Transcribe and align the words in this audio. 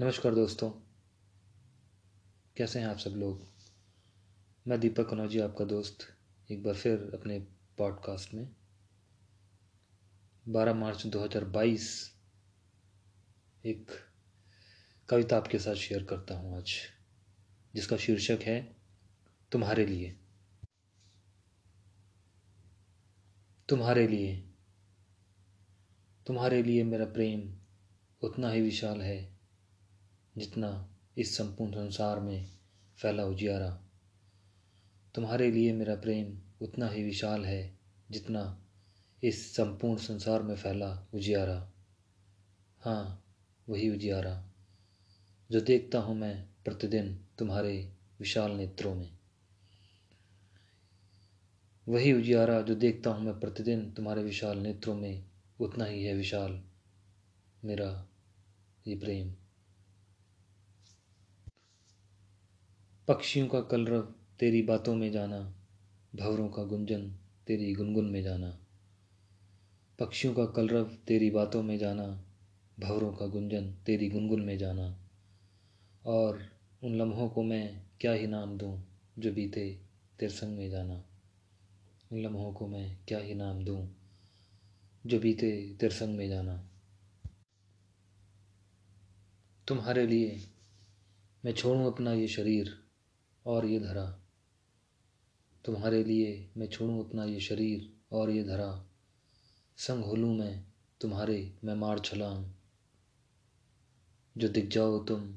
नमस्कार 0.00 0.34
दोस्तों। 0.34 0.70
कैसे 2.56 2.80
हैं 2.80 2.86
आप 2.86 2.98
सब 2.98 3.10
लोग? 3.10 3.46
मैं 4.66 4.80
दीपक 4.80 5.08
कनौजी, 5.10 5.40
आपका 5.40 5.64
दोस्त, 5.64 5.98
एक 6.50 6.62
बार 6.62 6.74
फिर 6.74 6.98
अपने 7.14 7.38
पॉडकास्ट 7.78 8.34
में। 8.34 8.56
12 10.48 10.74
मार्च 10.74 11.06
2022 11.06 12.14
एक 13.66 13.90
कविता 15.08 15.36
आपके 15.36 15.58
साथ 15.58 15.74
शेयर 15.74 16.04
करता 16.04 16.34
हूँ 16.34 16.56
आज, 16.56 16.74
जिसका 17.74 17.96
शीर्षक 17.96 18.38
है, 18.42 18.76
तुम्हारे 19.52 19.86
लिए। 19.86 20.20
तुम्हारे 23.68 24.08
लिए। 24.08 24.50
तुम्हारे 26.26 26.62
लिए 26.62 26.84
मेरा 26.84 27.04
प्रेम 27.04 27.54
उतना 28.22 28.50
ही 28.50 28.60
विशाल 28.60 29.02
है 29.02 29.37
जितना 30.36 30.88
इस 31.18 31.36
संपूर्ण 31.36 31.72
संसार 31.72 32.20
में 32.20 32.46
फैला 32.98 33.24
उजियारा। 33.24 33.70
तुम्हारे 35.14 35.50
लिए 35.50 35.72
मेरा 35.72 35.94
प्रेम 35.94 36.38
उतना 36.62 36.88
ही 36.88 37.02
विशाल 37.02 37.44
है 37.44 37.78
जितना 38.10 38.42
इस 39.22 39.56
संपूर्ण 39.56 39.96
संसार 39.96 40.42
में 40.42 40.56
फैला 40.56 41.08
उजियारा। 41.14 41.72
हाँ 42.80 43.24
वही 43.68 43.88
उजियारा, 43.90 44.50
जो 45.50 45.60
देखता 45.60 45.98
हूँ 45.98 46.16
मैं 46.16 46.48
प्रतिदिन 46.64 47.24
तुम्हारे 47.38 47.92
विशाल 48.20 48.52
नेत्रों 48.52 48.94
में। 48.94 49.10
वही 51.88 52.12
उजियारा, 52.12 52.60
जो 52.62 52.74
देखता 52.74 53.10
हूँ 53.10 53.24
मैं 53.24 53.40
प्रतिदिन 53.40 53.90
तुम्हारे 53.90 54.22
विशाल 54.22 54.58
नेत्रों 54.58 54.94
में, 54.94 55.24
उतना 55.60 55.84
ही 55.84 56.04
है 56.04 56.14
विशाल 56.14 56.62
मेरा 57.64 58.08
ये 58.86 58.96
प्रेम। 58.96 59.34
पक्षियों 63.08 63.48
का 63.48 63.60
कलरव 63.60 64.14
तेरी 64.38 64.62
बातों 64.62 64.94
में 64.94 65.12
जाना, 65.12 65.54
भवरों 66.16 66.48
का 66.48 66.64
गुंजन 66.64 67.10
तेरी 67.46 67.74
गुनगुन 67.74 68.04
में 68.04 68.22
जाना। 68.22 68.58
पक्षियों 69.98 70.34
का 70.34 70.46
कलरव 70.46 70.84
तेरी 70.84 71.30
बातों 71.30 71.62
में 71.62 71.78
जाना, 71.78 72.24
भवरों 72.80 73.12
का 73.12 73.26
गुंजन 73.26 73.72
तेरी 73.72 74.08
गुनगुन 74.08 74.42
में 74.42 74.58
जाना। 74.58 74.98
और 76.06 76.48
उन 76.84 76.96
लम्हों 76.96 77.28
को 77.28 77.42
मैं 77.42 77.82
क्या 78.00 78.12
ही 78.12 78.26
नाम 78.26 78.58
दूँ 78.58 78.84
जो 79.18 79.32
बीते 79.32 79.78
तेरे 80.18 80.32
संग 80.32 80.58
में 80.58 80.70
जाना। 80.70 81.04
उन 82.12 82.22
लम्हों 82.22 82.52
को 82.52 82.66
मैं 82.66 82.98
क्या 83.08 83.18
ही 83.18 83.34
नाम 83.34 83.64
दूँ 83.64 83.96
जो 85.06 85.20
बीते 85.20 85.76
तेरे 85.80 85.94
संग 85.94 86.16
में 86.16 86.28
जाना। 86.28 86.68
तुम्हारे 89.68 90.06
लिए 90.06 90.46
मैं 91.44 91.52
छोड़ूं 91.52 91.92
अपना 91.92 92.12
ये 92.12 92.28
शरीर 92.28 92.87
और 93.48 93.66
ये 93.66 93.80
धरा। 93.80 94.20
तुम्हारे 95.64 96.04
लिए 96.04 96.50
मैं 96.56 96.66
छोड़ूं 96.66 97.04
अपना 97.04 97.24
ये 97.24 97.40
शरीर 97.40 97.92
और 98.12 98.30
ये 98.30 98.44
धरा। 98.44 98.88
संग 99.76 100.04
हो 100.04 100.16
लूँ 100.16 100.38
मैं 100.38 100.64
तुम्हारे 101.00 101.54
मैं 101.64 101.74
मार 101.74 101.98
छलांग। 101.98 102.44
जो 104.38 104.48
दिख 104.48 104.68
जाओ 104.68 105.04
तुम 105.04 105.34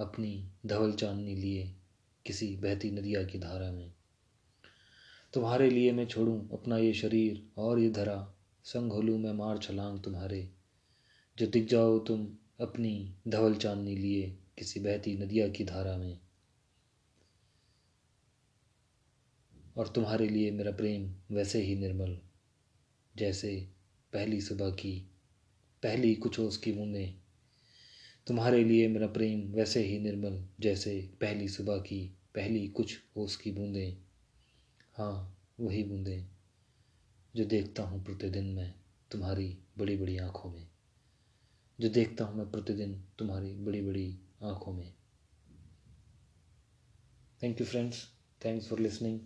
अपनी 0.00 0.50
धवल 0.66 0.92
चांदनी 0.92 1.34
लिए 1.34 1.74
किसी 2.26 2.56
बहती 2.56 2.90
नदिया 2.90 3.24
की 3.24 3.38
धारा 3.38 3.72
में। 3.72 3.92
तुम्हारे 5.34 5.70
लिए 5.70 5.92
मैं 5.92 6.06
छोड़ूं 6.06 6.48
अपना 6.58 6.78
ये 6.78 6.94
शरीर 6.94 7.50
और 7.58 7.78
ये 7.78 7.90
धरा। 7.90 8.34
संग 8.64 8.92
हो 8.92 9.02
लूँ 9.02 9.18
मैं 9.18 9.32
मार 9.32 9.58
छलांग 9.58 10.00
तुम्हारे। 10.00 10.50
जो 11.38 11.46
दिख 11.46 11.68
जाओ 11.68 11.98
तुम 11.98 12.26
अपनी 12.60 13.14
धवल 13.28 13.54
चांदनी 13.54 13.96
लिए 13.96 14.38
किसी 14.58 14.80
बहती 14.80 15.18
नदिया 15.18 15.48
की 15.48 15.64
धारा 15.64 15.96
में। 15.96 16.23
और 19.76 19.88
तुम्हारे 19.88 20.28
लिए 20.28 20.50
मेरा 20.50 20.70
प्रेम 20.70 21.14
वैसे 21.34 21.62
ही 21.62 21.76
निर्मल, 21.76 22.18
जैसे 23.16 23.68
पहली 24.12 24.40
सुबह 24.40 24.70
की 24.70 25.10
पहली 25.82 26.14
कुछ 26.14 26.36
की 26.64 26.72
बूंदें। 26.72 27.14
तुम्हारे 28.26 28.64
लिए 28.64 28.88
मेरा 28.88 29.06
प्रेम 29.06 29.52
वैसे 29.52 29.84
ही 29.84 29.98
निर्मल, 29.98 30.48
जैसे 30.60 31.10
पहली 31.20 31.48
सुबह 31.48 31.78
की 31.78 32.16
पहली 32.34 32.68
कुछ 32.68 33.00
ओस 33.16 33.36
की 33.36 33.50
बूंदें। 33.50 33.96
हाँ 34.94 35.38
वही 35.60 35.84
बूंदें 35.84 36.26
जो 37.36 37.44
देखता 37.44 37.82
हूँ 37.82 38.04
प्रतिदिन 38.04 38.44
मैं 38.44 38.74
तुम्हारी 39.10 39.58
बड़ी 39.78 39.96
बड़ी 39.96 40.18
आँखों 40.18 40.50
में। 40.50 40.68
जो 41.80 41.88
देखता 41.88 42.24
हूँ 42.24 42.38
मैं 42.38 42.50
प्रतिदिन 42.50 43.04
तुम्हारी 43.18 43.54
बड़ी 43.54 43.82
बड़ी 43.82 44.18
आँखों 44.42 44.72
में। 44.72 44.94
Thank 47.42 47.60
you 47.60 47.66
friends 47.66 48.08
thanks 48.44 48.68
for 48.68 48.80
listening 48.80 49.20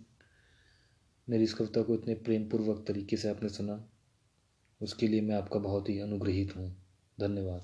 मेरी 1.29 1.43
इस 1.43 1.53
कविता 1.53 1.81
को 1.81 1.93
इतने 1.93 2.15
प्रेमपूर्वक 2.15 2.85
तरीके 2.87 3.17
से 3.17 3.29
आपने 3.29 3.49
सुना, 3.49 3.89
उसके 4.81 5.07
लिए 5.07 5.21
मैं 5.21 5.35
आपका 5.35 5.59
बहुत 5.59 5.89
ही 5.89 5.99
अनुग्रहित 5.99 6.55
हूँ। 6.55 6.83
धन्यवाद। 7.19 7.63